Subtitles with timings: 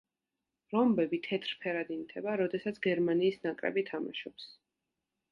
[0.75, 4.49] რომბები თეთრ ფერად ინთება, როდესაც გერმანიის ნაკრები თამაშობს.